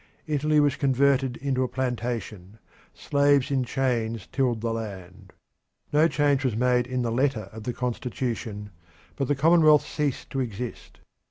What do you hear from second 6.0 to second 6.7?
change was